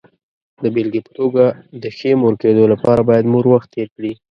[0.63, 1.45] د بېلګې په توګه،
[1.81, 4.13] د ښې مور کېدو لپاره باید مور وخت تېر کړي.